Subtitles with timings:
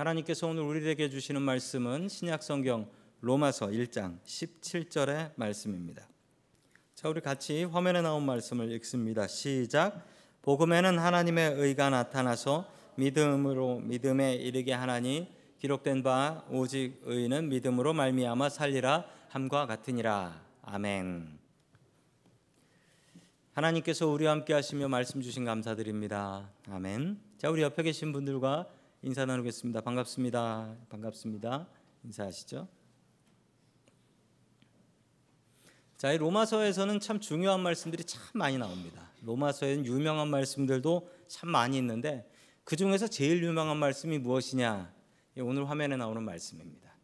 [0.00, 2.88] 하나님께서 오늘 우리에게 주시는 말씀은 신약 성경
[3.20, 6.08] 로마서 1장 17절의 말씀입니다.
[6.94, 9.26] 자, 우리 같이 화면에 나온 말씀을 읽습니다.
[9.26, 10.06] 시작.
[10.40, 19.04] 복음에는 하나님의 의가 나타나서 믿음으로 믿음에 이르게 하나니 기록된 바 오직 의는 믿음으로 말미암아 살리라
[19.28, 20.42] 함과 같으니라.
[20.62, 21.38] 아멘.
[23.52, 26.48] 하나님께서 우리와 함께 하시며 말씀 주신 감사드립니다.
[26.70, 27.20] 아멘.
[27.36, 29.80] 자, 우리 옆에 계신 분들과 인사 나누겠습니다.
[29.80, 30.76] 반갑습니다.
[30.90, 31.66] 반갑습니다.
[32.04, 32.68] 인사하시죠.
[35.96, 39.10] 자, 이 로마서에서는 참 중요한 말씀들이 참 많이 나옵니다.
[39.22, 42.30] 로마서에는 유명한 말씀들도 참 많이 있는데
[42.64, 44.94] 그 중에서 제일 유명한 말씀이 무엇이냐?
[45.38, 46.94] 오늘 화면에 나오는 말씀입니다.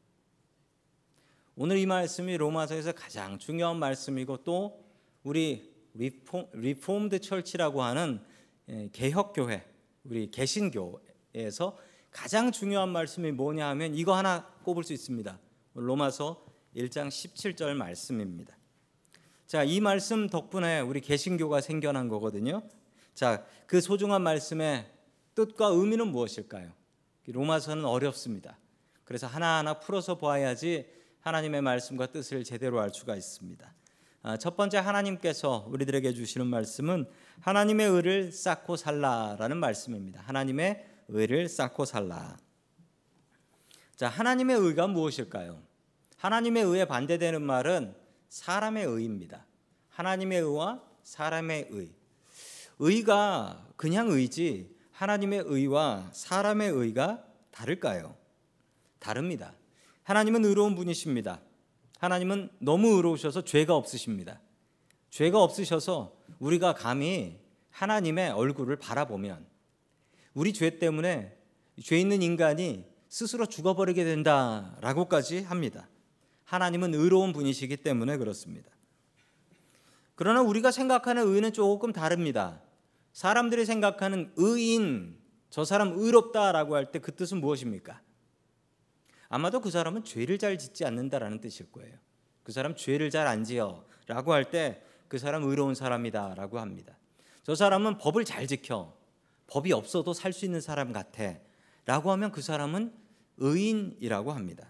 [1.55, 4.85] 오늘 이 말씀이 로마서에서 가장 중요한 말씀이고 또
[5.23, 8.23] 우리 Reform, Reformed Church라고 하는
[8.69, 9.65] 예, 개혁교회,
[10.05, 11.86] 우리 개신교에서
[12.17, 15.39] 가장 중요한 말씀이 뭐냐 하면 이거 하나 꼽을 수 있습니다.
[15.75, 18.57] 로마서 1장 17절 말씀입니다.
[19.47, 22.63] 자, 이 말씀 덕분에 우리 개신교가 생겨난 거거든요.
[23.13, 24.91] 자, 그 소중한 말씀의
[25.35, 26.73] 뜻과 의미는 무엇일까요?
[27.27, 28.59] 로마서는 어렵습니다.
[29.05, 30.87] 그래서 하나하나 풀어서 보아야지
[31.21, 33.75] 하나님의 말씀과 뜻을 제대로 알 수가 있습니다.
[34.23, 37.07] 아, 첫 번째 하나님께서 우리들에게 주시는 말씀은
[37.41, 40.23] 하나님의 의를 쌓고 살라라는 말씀입니다.
[40.23, 42.37] 하나님의 의를 쌓고 살라.
[43.97, 45.63] 자, 하나님의 의가 무엇일까요?
[46.19, 47.95] 하나님의 의에 반대되는 말은
[48.29, 49.47] 사람의 의입니다.
[49.91, 51.95] 하나님의 의와 사람의 의.
[52.79, 58.17] 의가 그냥 의지 하나님의 의와 사람의 의가 다를까요?
[58.99, 59.55] 다릅니다.
[60.03, 61.41] 하나님은 의로운 분이십니다.
[61.99, 64.41] 하나님은 너무 의로우셔서 죄가 없으십니다.
[65.11, 67.39] 죄가 없으셔서 우리가 감히
[67.71, 69.47] 하나님의 얼굴을 바라보면
[70.37, 71.35] 우리 죄 때문에
[71.83, 75.89] 죄 있는 인간이 스스로 죽어버리게 된다라고까지 합니다.
[76.45, 78.71] 하나님은 의로운 분이시기 때문에 그렇습니다.
[80.15, 82.61] 그러나 우리가 생각하는 의는 조금 다릅니다.
[83.15, 88.03] 사람들이 생각하는 의인, 저 사람 의롭다라고 할 때 그 뜻은 무엇입니까?
[89.31, 91.97] 아마도 그 사람은 죄를 잘 짓지 않는다라는 뜻일 거예요.
[92.43, 96.99] 그 사람 죄를 잘 안 지어라고 할 때 그 사람 의로운 사람이다라고 합니다.
[97.43, 98.95] 저 사람은 법을 잘 지켜
[99.47, 101.35] 법이 없어도 살 수 있는 사람 같아
[101.85, 102.93] 라고 하면 그 사람은
[103.39, 104.69] 의인이라고 합니다.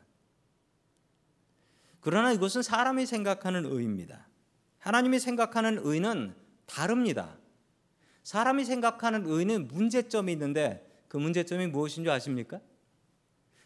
[2.01, 4.29] 그러나 이것은 사람이 생각하는 의입니다.
[4.79, 6.35] 하나님이 생각하는 의는
[6.67, 7.37] 다릅니다.
[8.23, 12.61] 사람이 생각하는 의는 문제점이 있는데 그 문제점이 무엇인 줄 아십니까?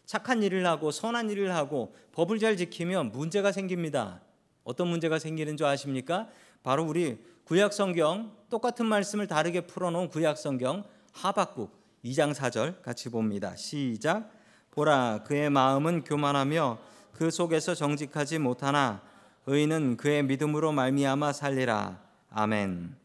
[0.05, 4.21] 착한 일을 하고 선한 일을 하고 법을 잘 지키면 문제가 생깁니다.
[4.63, 6.29] 어떤 문제가 생기는 줄 아십니까?
[6.63, 11.71] 바로 우리 구약 성경 똑같은 말씀을 다르게 풀어놓은 구약 성경 하박국
[12.03, 13.55] 2장 4절 같이 봅니다.
[13.55, 14.31] 시작.
[14.71, 16.79] 보라 그의 마음은 교만하며
[17.13, 19.03] 그 속에서 정직하지 못하나
[19.45, 22.01] 의인은 그의 믿음으로 말미암아 살리라.
[22.29, 22.95] 아멘.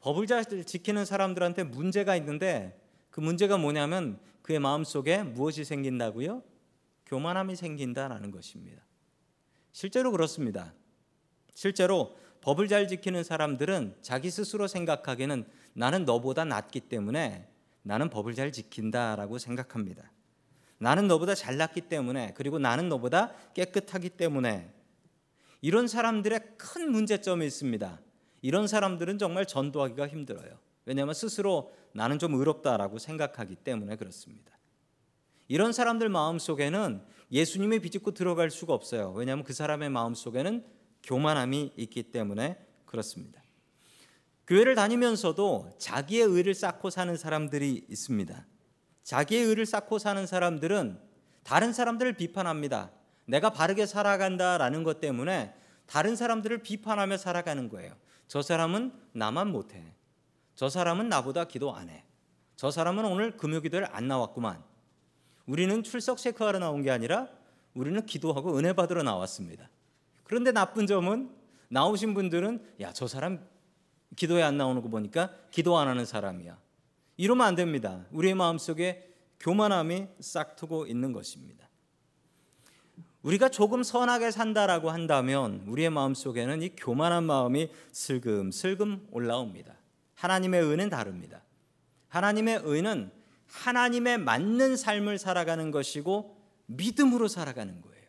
[0.00, 6.42] 법을 잘 지키는 사람들한테 문제가 있는데 그 문제가 뭐냐면 그의 마음 속에 무엇이 생긴다고요?
[7.06, 8.82] 교만함이 생긴다라는 것입니다.
[9.72, 10.72] 실제로 그렇습니다.
[11.54, 15.44] 실제로 법을 잘 지키는 사람들은 자기 스스로 생각하기에는
[15.78, 17.46] 나는 너보다 낫기 때문에
[17.82, 20.10] 나는 법을 잘 지킨다라고 생각합니다.
[20.78, 24.72] 나는 너보다 잘났기 때문에 그리고 나는 너보다 깨끗하기 때문에
[25.60, 28.00] 이런 사람들의 큰 문제점이 있습니다.
[28.42, 30.58] 이런 사람들은 정말 전도하기가 힘들어요.
[30.84, 34.58] 왜냐하면 스스로 나는 좀 의롭다라고 생각하기 때문에 그렇습니다.
[35.46, 39.12] 이런 사람들 마음 속에는 예수님의 비집고 들어갈 수가 없어요.
[39.12, 40.64] 왜냐하면 그 사람의 마음 속에는
[41.04, 43.42] 교만함이 있기 때문에 그렇습니다.
[44.48, 48.46] 교회를 다니면서도 자기의 의를 쌓고 사는 사람들이 있습니다.
[49.02, 50.98] 자기의 의를 쌓고 사는 사람들은
[51.42, 52.90] 다른 사람들을 비판합니다.
[53.26, 55.54] 내가 바르게 살아간다라는 것 때문에
[55.84, 57.92] 다른 사람들을 비판하며 살아가는 거예요.
[58.26, 59.84] 저 사람은 나만 못해.
[60.54, 62.04] 저 사람은 나보다 기도 안 해.
[62.56, 64.62] 저 사람은 오늘 금요 기도를 안 나왔구만.
[65.44, 67.28] 우리는 출석 체크하러 나온 게 아니라
[67.74, 69.68] 우리는 기도하고 은혜 받으러 나왔습니다.
[70.24, 71.30] 그런데 나쁜 점은
[71.68, 73.46] 나오신 분들은 야, 저 사람
[74.16, 76.58] 기도에 안 나오는 거 보니까 기도 안 하는 사람이야.
[77.16, 78.04] 이러면 안 됩니다.
[78.12, 81.68] 우리의 마음속에 교만함이 싹트고 있는 것입니다.
[83.22, 89.74] 우리가 조금 선하게 산다라고 한다면 우리의 마음속에는 이 교만한 마음이 슬금슬금 올라옵니다.
[90.14, 91.42] 하나님의 의는 다릅니다.
[92.08, 93.10] 하나님의 의는
[93.48, 98.06] 하나님의 맞는 삶을 살아가는 것이고 믿음으로 살아가는 거예요.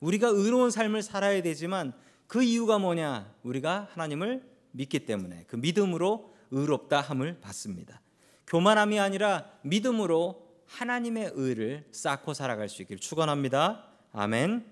[0.00, 1.92] 우리가 의로운 삶을 살아야 되지만
[2.26, 3.32] 그 이유가 뭐냐?
[3.42, 8.00] 우리가 하나님을 믿기 때문에 그 믿음으로 의롭다 함을 받습니다.
[8.46, 13.86] 교만함이 아니라 믿음으로 하나님의 의를 쌓고 살아갈 수 있기를 축원합니다.
[14.12, 14.64] 아멘.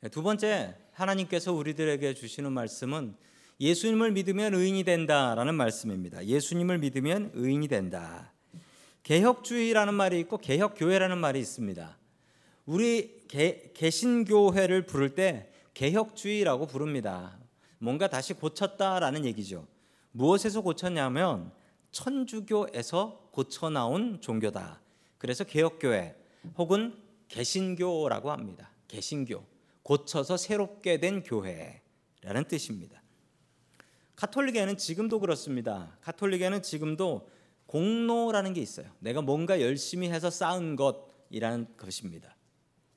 [0.00, 3.14] 네, 두 번째 하나님께서 우리들에게 주시는 말씀은
[3.60, 6.26] 예수님을 믿으면 의인이 된다라는 말씀입니다.
[6.26, 8.32] 예수님을 믿으면 의인이 된다.
[9.02, 11.98] 개혁주의라는 말이 있고 개혁교회라는 말이 있습니다.
[12.66, 17.38] 우리 개, 개신교회를 부를 때 개혁주의라고 부릅니다.
[17.82, 19.66] 뭔가 다시 고쳤다라는 얘기죠.
[20.12, 21.50] 무엇에서 고쳤냐면
[21.90, 24.80] 천주교에서 고쳐 나온 종교다.
[25.18, 26.14] 그래서 개혁교회
[26.58, 26.96] 혹은
[27.26, 28.70] 개신교라고 합니다.
[28.86, 29.44] 개신교.
[29.82, 33.02] 고쳐서 새롭게 된 교회라는 뜻입니다.
[34.14, 35.98] 카톨릭에는 지금도 그렇습니다.
[36.02, 37.28] 카톨릭에는 지금도
[37.66, 38.86] 공로라는 게 있어요.
[39.00, 42.36] 내가 뭔가 열심히 해서 쌓은 것이라는 것입니다.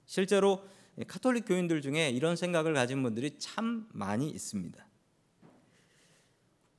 [0.05, 0.63] 실제로
[1.07, 4.85] 카톨릭 교인들 중에 이런 생각을 가진 분들이 참 많이 있습니다.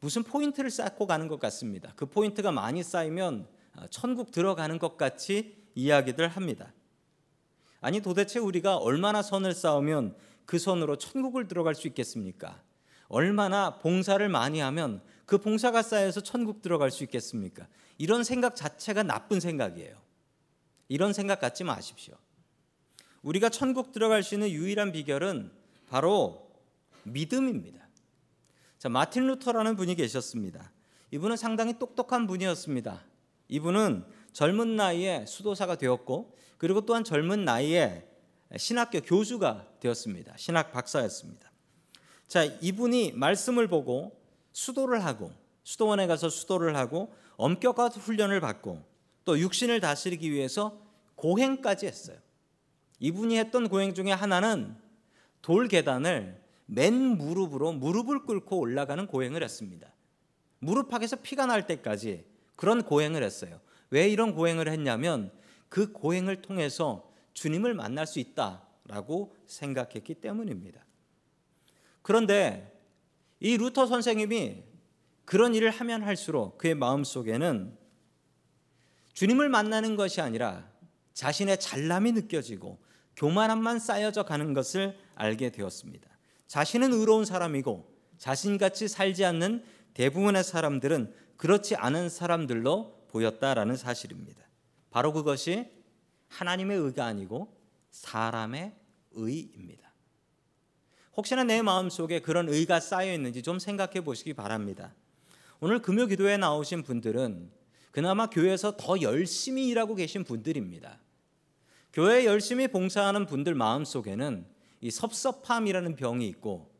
[0.00, 1.92] 무슨 포인트를 쌓고 가는 것 같습니다.
[1.96, 6.72] 그 포인트가 많이 쌓이면 어, 천국 들어가는 것 같이 이야기들 합니다.
[7.80, 10.16] 아니 도대체 우리가 얼마나 선을 쌓으면
[10.46, 12.62] 그 선으로 천국을 들어갈 수 있겠습니까?
[13.08, 17.66] 얼마나 봉사를 많이 하면 그 봉사가 쌓여서 천국 들어갈 수 있겠습니까?
[17.98, 19.96] 이런 생각 자체가 나쁜 생각이에요.
[20.88, 22.16] 이런 생각 갖지 마십시오.
[23.26, 25.50] 우리가 천국 들어갈 수 있는 유일한 비결은
[25.88, 26.48] 바로
[27.02, 27.88] 믿음입니다.
[28.78, 30.70] 자, 마틴 루터라는 분이 계셨습니다.
[31.10, 33.02] 이분은 상당히 똑똑한 분이었습니다.
[33.48, 38.08] 이분은 젊은 나이에 수도사가 되었고 그리고 또한 젊은 나이에
[38.56, 40.36] 신학교 교수가 되었습니다.
[40.36, 41.50] 신학 박사였습니다.
[42.28, 44.20] 자, 이분이 말씀을 보고
[44.52, 45.32] 수도를 하고
[45.64, 48.84] 수도원에 가서 수도를 하고 엄격한 훈련을 받고
[49.24, 50.80] 또 육신을 다스리기 위해서
[51.16, 52.18] 고행까지 했어요.
[52.98, 54.76] 이분이 했던 고행 중에 하나는
[55.42, 59.92] 돌 계단을 맨 무릎으로 무릎을 꿇고 올라가는 고행을 했습니다.
[60.58, 62.24] 무릎팍에서 피가 날 때까지
[62.56, 63.60] 그런 고행을 했어요.
[63.90, 65.30] 왜 이런 고행을 했냐면
[65.68, 70.84] 그 고행을 통해서 주님을 만날 수 있다라고 생각했기 때문입니다.
[72.02, 72.72] 그런데
[73.40, 74.64] 이 루터 선생님이
[75.24, 77.76] 그런 일을 하면 할수록 그의 마음 속에는
[79.12, 80.70] 주님을 만나는 것이 아니라
[81.12, 82.78] 자신의 잘남이 느껴지고
[83.16, 86.08] 교만함만 쌓여져 가는 것을 알게 되었습니다.
[86.46, 89.64] 자신은 의로운 사람이고 자신같이 살지 않는
[89.94, 94.44] 대부분의 사람들은 그렇지 않은 사람들로 보였다라는 사실입니다.
[94.90, 95.70] 바로 그것이
[96.28, 97.54] 하나님의 의가 아니고
[97.90, 98.74] 사람의
[99.12, 99.92] 의입니다.
[101.16, 104.94] 혹시나 내 마음 속에 그런 의가 쌓여 있는지 좀 생각해 보시기 바랍니다.
[105.60, 107.50] 오늘 금요 기도에 나오신 분들은
[107.90, 111.00] 그나마 교회에서 더 열심히 일하고 계신 분들입니다.
[111.96, 114.44] 교회에 열심히 봉사하는 분들 마음 속에는
[114.82, 116.70] 이 섭섭함이라는 병이 있고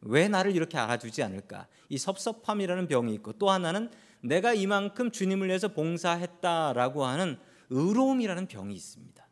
[0.00, 1.66] 왜 나를 이렇게 알아주지 않을까?
[1.90, 3.90] 이 섭섭함이라는 병이 있고 또 하나는
[4.22, 7.38] 내가 이만큼 주님을 위해서 봉사했다라고 하는
[7.68, 9.28] 의로움이라는 병이 있습니다.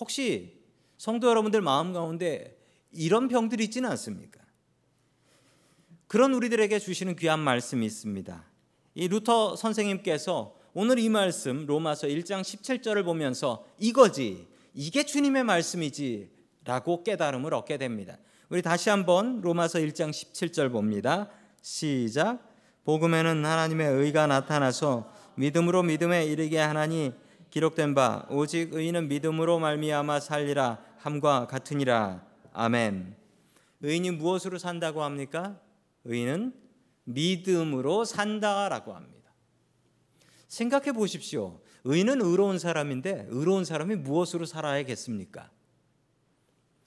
[0.00, 0.60] 혹시
[0.98, 2.58] 성도 여러분들 마음 가운데
[2.92, 4.42] 이런 병들이 있지는 않습니까?
[6.08, 8.44] 그런 우리들에게 주시는 귀한 말씀이 있습니다.
[8.96, 17.54] 이 루터 선생님께서 오늘 이 말씀 로마서 1장 17절을 보면서 이거지 이게 주님의 말씀이지라고 깨달음을
[17.54, 18.18] 얻게 됩니다.
[18.50, 21.30] 우리 다시 한번 로마서 1장 17절 봅니다.
[21.62, 22.46] 시작
[22.84, 27.14] 복음에는 하나님의 의가 나타나서 믿음으로 믿음에 이르게 하나니
[27.48, 32.22] 기록된 바 오직 의인은 믿음으로 말미암아 살리라 함과 같으니라.
[32.52, 33.16] 아멘.
[33.80, 35.58] 의인이 무엇으로 산다고 합니까?
[36.04, 36.52] 의인은
[37.04, 39.15] 믿음으로 산다라고 합니다.
[40.48, 41.60] 생각해 보십시오.
[41.84, 45.50] 의는 의로운 사람인데 의로운 사람이 무엇으로 살아야겠습니까?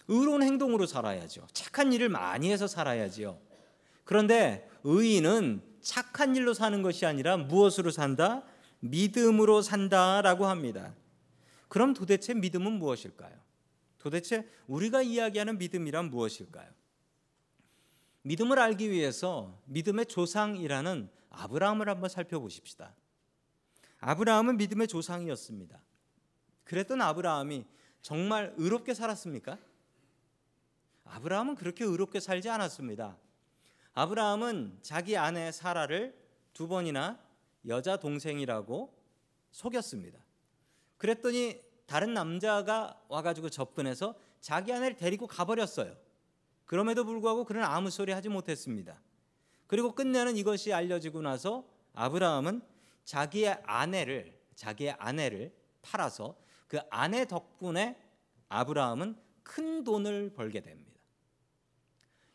[0.07, 1.47] 의로운 행동으로 살아야죠.
[1.53, 3.39] 착한 일을 많이 해서 살아야지요.
[4.03, 8.43] 그런데 의인은 착한 일로 사는 것이 아니라 무엇으로 산다?
[8.79, 10.95] 믿음으로 산다라고 합니다.
[11.67, 13.33] 그럼 도대체 믿음은 무엇일까요?
[13.99, 16.67] 도대체 우리가 이야기하는 믿음이란 무엇일까요?
[18.23, 22.95] 믿음을 알기 위해서 믿음의 조상이라는 아브라함을 한번 살펴보십시다.
[23.99, 25.79] 아브라함은 믿음의 조상이었습니다.
[26.63, 27.65] 그랬던 아브라함이
[28.01, 29.57] 정말 의롭게 살았습니까?
[31.05, 33.17] 아브라함은 그렇게 의롭게 살지 않았습니다.
[33.93, 36.15] 아브라함은 자기 아내 사라를
[36.53, 37.19] 두 번이나
[37.67, 38.93] 여자 동생이라고
[39.51, 40.19] 속였습니다.
[40.97, 45.95] 그랬더니 다른 남자가 와가지고 접근해서 자기 아내를 데리고 가버렸어요.
[46.65, 49.01] 그럼에도 불구하고 그는 아무 소리 하지 못했습니다.
[49.65, 52.61] 그리고 끝내는 이것이 알려지고 나서 아브라함은
[53.09, 55.51] 자기의 아내를 자기의 아내를
[55.81, 56.37] 팔아서
[56.67, 57.99] 그 아내 덕분에
[58.49, 61.01] 아브라함은 큰 돈을 벌게 됩니다.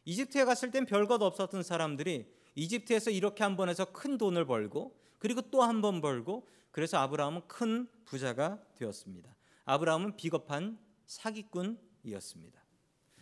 [0.05, 2.27] 이집트에 갔을 땐 별것 없었던 사람들이
[2.57, 7.47] 이집트에서 이렇게 한 번 해서 큰 돈을 벌고 그리고 또 한 번 벌고 그래서 아브라함은
[7.47, 9.33] 큰 부자가 되었습니다.
[9.67, 10.77] 아브라함은 비겁한
[11.07, 12.61] 사기꾼이었습니다.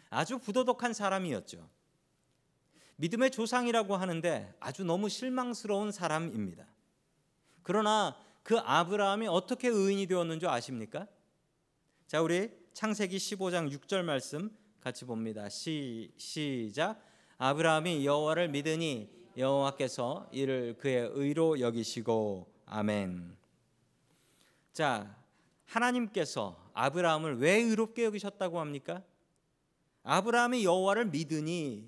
[0.08, 1.68] 아주 부도덕한 사람이었죠.
[2.96, 6.71] 믿음의 조상이라고 하는데 아주 너무 실망스러운 사람입니다.
[7.62, 11.06] 그러나 그 아브라함이 어떻게 의인이 되었는 줄 아십니까?
[12.06, 14.50] 자, 우리 창세기 15장 6절 말씀
[14.80, 15.48] 같이 봅니다.
[15.48, 17.00] 시, 시작.
[17.38, 23.36] 아브라함이 여호와를 믿으니 여호와께서 이를 그의 의로 여기시고 아멘.
[24.72, 25.16] 자,
[25.66, 29.02] 하나님께서 아브라함을 왜 의롭게 여기셨다고 합니까?
[30.02, 31.86] 아브라함이 여호와를 믿으니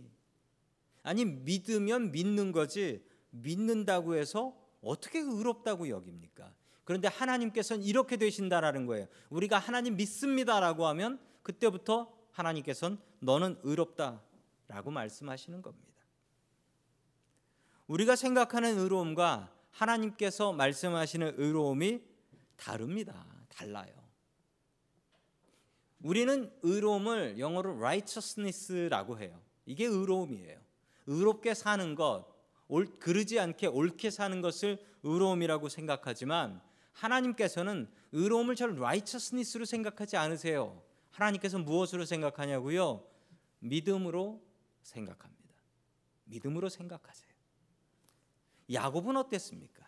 [1.02, 6.52] 아니 믿으면 믿는 거지 믿는다고 해서 어떻게 의롭다고 여깁니까?
[6.84, 9.06] 그런데 하나님께서는 이렇게 되신다라는 거예요.
[9.30, 15.94] 우리가 하나님 믿습니다라고 하면 그때부터 하나님께서는 너는 의롭다라고 말씀하시는 겁니다.
[17.86, 22.02] 우리가 생각하는 의로움과 하나님께서 말씀하시는 의로움이
[22.56, 23.26] 다릅니다.
[23.48, 23.92] 달라요.
[26.00, 29.40] 우리는 의로움을 영어로 righteousness라고 해요.
[29.64, 30.60] 이게 의로움이에요.
[31.06, 32.26] 의롭게 사는 것,
[32.68, 36.60] 올, 그르지 않게 옳게 사는 것을 의로움이라고 생각하지만
[36.92, 40.82] 하나님께서는 의로움을 저 righteousness로 생각하지 않으세요.
[41.10, 43.04] 하나님께서 무엇으로 생각하냐고요?
[43.60, 44.42] 믿음으로
[44.82, 45.54] 생각합니다.
[46.24, 47.32] 믿음으로 생각하세요.
[48.72, 49.84] 야곱은 어땠습니까?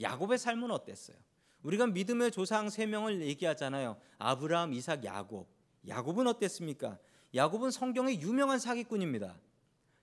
[0.00, 1.16] 야곱의 삶은 어땠어요?
[1.62, 3.96] 우리가 믿음의 조상 세 명을 얘기하잖아요.
[4.18, 5.48] 아브라함, 이삭, 야곱.
[5.86, 6.98] 야곱은 어땠습니까?
[7.34, 9.36] 야곱은 성경의 유명한 사기꾼입니다.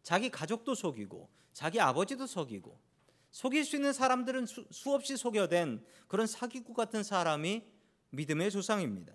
[0.04, 2.78] 자기 가족도 속이고 자기 아버지도 속이고
[3.32, 7.64] 속일 수 있는 사람들은 수, 수없이 속여댄 그런 사기꾼 같은 사람이
[8.10, 9.14] 믿음의 조상입니다.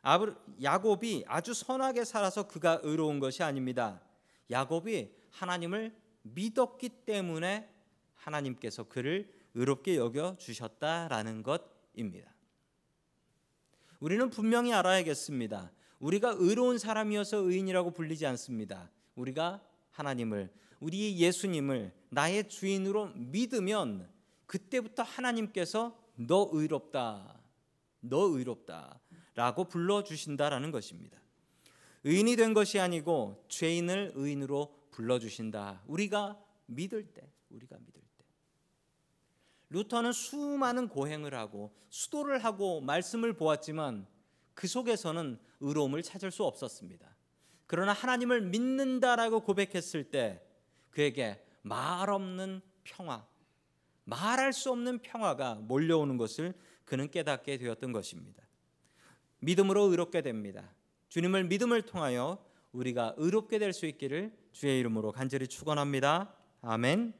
[0.00, 4.02] 아브, 야곱이 아주 선하게 살아서 그가 의로운 것이 아닙니다.
[4.50, 7.70] 야곱이 하나님을 믿었기 때문에
[8.14, 12.34] 하나님께서 그를 의롭게 여겨 주셨다라는 것입니다.
[14.00, 15.72] 우리는 분명히 알아야겠습니다.
[16.00, 18.90] 우리가 의로운 사람이어서 의인이라고 불리지 않습니다.
[19.14, 24.08] 우리가 하나님을 우리 예수님을 나의 주인으로 믿으면
[24.46, 27.40] 그때부터 하나님께서 너 의롭다.
[28.00, 31.18] 너 의롭다라고 불러 주신다라는 것입니다.
[32.04, 35.82] 의인이 된 것이 아니고 죄인을 의인으로 불러 주신다.
[35.86, 38.24] 우리가 믿을 때, 우리가 믿을 때.
[39.70, 44.06] 루터는 수많은 고행을 하고 수도를 하고 말씀을 보았지만
[44.52, 47.13] 그 속에서는 의로움을 찾을 수 없었습니다.
[47.66, 50.42] 그러나 하나님을 믿는다라고 고백했을 때
[50.90, 53.26] 그에게 말 없는 평화,
[54.04, 56.54] 말할 수 없는 평화가 몰려오는 것을
[56.84, 58.42] 그는 깨닫게 되었던 것입니다.
[59.40, 60.74] 믿음으로 의롭게 됩니다.
[61.08, 66.34] 주님을 믿음을 통하여 우리가 의롭게 될 수 있기를 주의 이름으로 간절히 축원합니다.
[66.60, 67.14] 아멘.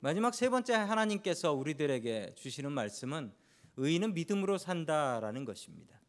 [0.00, 3.32] 마지막 세 번째 하나님께서 우리들에게 주시는 말씀은
[3.76, 6.00] 의인은 믿음으로 산다라는 것입니다.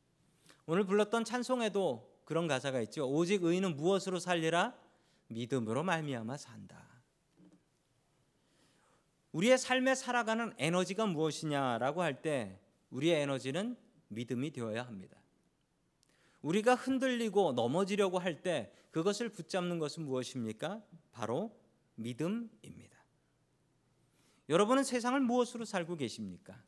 [0.65, 3.09] 오늘 불렀던 찬송에도 그런 가사가 있죠.
[3.09, 4.77] 오직 의인은 무엇으로 살리라?
[5.27, 6.83] 믿음으로 말미암아 산다.
[9.31, 12.59] 우리의 삶에 살아가는 에너지가 무엇이냐라고 할 때
[12.91, 13.75] 우리의 에너지는
[14.09, 15.17] 믿음이 되어야 합니다.
[16.43, 20.83] 우리가 흔들리고 넘어지려고 할 때 그것을 붙잡는 것은 무엇입니까?
[21.11, 21.57] 바로
[21.95, 22.93] 믿음입니다.
[24.49, 26.61] 여러분은 세상을 무엇으로 살고 계십니까?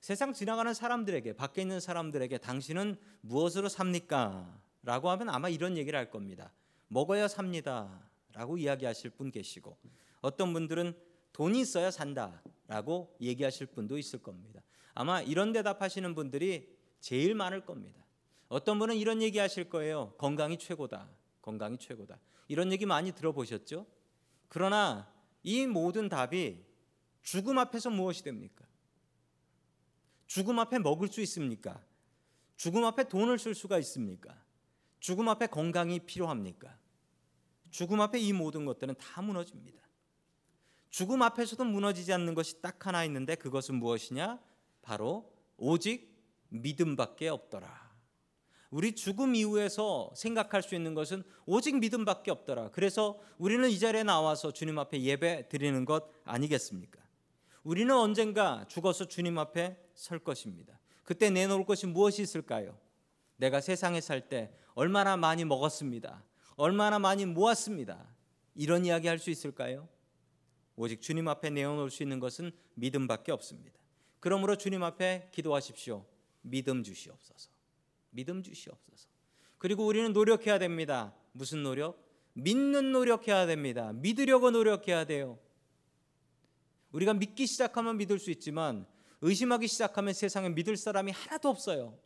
[0.00, 4.60] 세상 지나가는 사람들에게 밖에 있는 사람들에게 당신은 무엇으로 삽니까?
[4.82, 6.52] 라고 하면 아마 이런 얘기를 할 겁니다.
[6.88, 8.10] 먹어야 삽니다.
[8.32, 9.76] 라고 이야기하실 분 계시고
[10.22, 10.94] 어떤 분들은
[11.32, 12.42] 돈이 있어야 산다.
[12.66, 14.62] 라고 얘기하실 분도 있을 겁니다.
[14.94, 18.00] 아마 이런 대답하시는 분들이 제일 많을 겁니다.
[18.48, 20.14] 어떤 분은 이런 얘기 하실 거예요.
[20.18, 21.08] 건강이 최고다.
[21.42, 22.18] 건강이 최고다.
[22.48, 23.86] 이런 얘기 많이 들어보셨죠?
[24.48, 26.64] 그러나 이 모든 답이
[27.22, 28.64] 죽음 앞에서 무엇이 됩니까?
[30.30, 31.82] 죽음 앞에 먹을 수 있습니까?
[32.56, 34.40] 죽음 앞에 돈을 쓸 수가 있습니까?
[35.00, 36.78] 죽음 앞에 건강이 필요합니까?
[37.72, 39.82] 죽음 앞에 이 모든 것들은 다 무너집니다.
[40.88, 44.38] 죽음 앞에서도 무너지지 않는 것이 딱 하나 있는데 그것은 무엇이냐?
[44.82, 46.16] 바로 오직
[46.50, 47.90] 믿음밖에 없더라.
[48.70, 52.70] 우리 죽음 이후에서 생각할 수 있는 것은 오직 믿음밖에 없더라.
[52.70, 57.00] 그래서 우리는 이 자리에 나와서 주님 앞에 예배 드리는 것 아니겠습니까?
[57.64, 60.80] 우리는 언젠가 죽어서 주님 앞에 설 것입니다.
[61.04, 62.78] 그때 내놓을 것이 무엇이 있을까요?
[63.36, 66.24] 내가 세상에 살 때 얼마나 많이 먹었습니다.
[66.56, 68.06] 얼마나 많이 모았습니다.
[68.54, 69.88] 이런 이야기 할 수 있을까요?
[70.74, 73.78] 오직 주님 앞에 내어놓을 수 있는 것은 믿음밖에 없습니다.
[74.20, 76.06] 그러므로 주님 앞에 기도하십시오.
[76.40, 77.50] 믿음 주시옵소서.
[78.10, 79.06] 믿음 주시옵소서.
[79.58, 81.14] 그리고 우리는 노력해야 됩니다.
[81.32, 82.02] 무슨 노력?
[82.32, 83.92] 믿는 노력해야 됩니다.
[83.92, 85.38] 믿으려고 노력해야 돼요.
[86.92, 88.86] 우리가 믿기 시작하면 믿을 수 있지만
[89.22, 91.98] 의심하기 시작하면 세상에 믿을 사람이 하나도 없어요.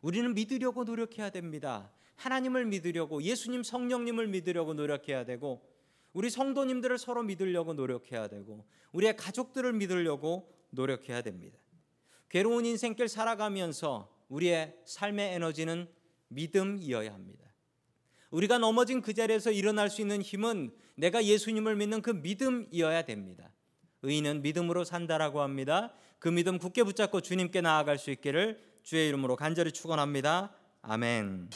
[0.00, 1.90] 우리는 믿으려고 노력해야 됩니다.
[2.16, 5.68] 하나님을 믿으려고 예수님 성령님을 믿으려고 노력해야 되고
[6.12, 11.58] 우리 성도님들을 서로 믿으려고 노력해야 되고 우리의 가족들을 믿으려고 노력해야 됩니다.
[12.28, 15.88] 괴로운 인생길 살아가면서 우리의 삶의 에너지는
[16.28, 17.46] 믿음이어야 합니다.
[18.30, 23.50] 우리가 넘어진 그 자리에서 일어날 수 있는 힘은 내가 예수님을 믿는 그 믿음이어야 됩니다.
[24.02, 25.92] 의인은 믿음으로 산다라고 합니다.
[26.18, 30.52] 그 믿음 굳게 붙잡고 주님께 나아갈 수 있기를 주의 이름으로 간절히 축원합니다.
[30.82, 31.50] 아멘.